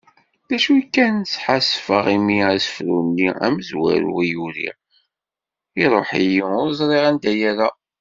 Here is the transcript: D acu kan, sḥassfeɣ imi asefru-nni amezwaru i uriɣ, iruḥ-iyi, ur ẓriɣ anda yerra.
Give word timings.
D 0.47 0.51
acu 0.55 0.75
kan, 0.93 1.15
sḥassfeɣ 1.33 2.05
imi 2.15 2.37
asefru-nni 2.55 3.29
amezwaru 3.45 4.13
i 4.29 4.33
uriɣ, 4.45 4.75
iruḥ-iyi, 5.81 6.43
ur 6.59 6.69
ẓriɣ 6.79 7.03
anda 7.09 7.31
yerra. 7.39 7.69